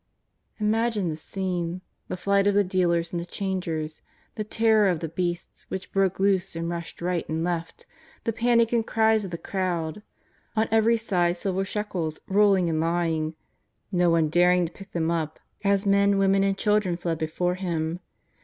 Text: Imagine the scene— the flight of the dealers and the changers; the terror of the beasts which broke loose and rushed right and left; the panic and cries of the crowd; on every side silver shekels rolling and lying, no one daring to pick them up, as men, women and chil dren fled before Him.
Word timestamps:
Imagine 0.59 1.09
the 1.09 1.15
scene— 1.15 1.81
the 2.07 2.17
flight 2.17 2.47
of 2.47 2.55
the 2.55 2.63
dealers 2.63 3.11
and 3.13 3.19
the 3.21 3.23
changers; 3.25 4.01
the 4.33 4.43
terror 4.43 4.87
of 4.89 4.99
the 4.99 5.07
beasts 5.07 5.67
which 5.69 5.91
broke 5.91 6.19
loose 6.19 6.55
and 6.55 6.67
rushed 6.71 7.03
right 7.03 7.23
and 7.29 7.43
left; 7.43 7.85
the 8.23 8.33
panic 8.33 8.73
and 8.73 8.87
cries 8.87 9.23
of 9.23 9.29
the 9.29 9.37
crowd; 9.37 10.01
on 10.55 10.67
every 10.71 10.97
side 10.97 11.37
silver 11.37 11.63
shekels 11.65 12.19
rolling 12.27 12.67
and 12.67 12.79
lying, 12.79 13.35
no 13.91 14.09
one 14.09 14.27
daring 14.27 14.65
to 14.65 14.71
pick 14.73 14.91
them 14.91 15.11
up, 15.11 15.39
as 15.63 15.85
men, 15.85 16.17
women 16.17 16.43
and 16.43 16.57
chil 16.57 16.79
dren 16.79 16.97
fled 16.97 17.19
before 17.19 17.53
Him. 17.53 17.99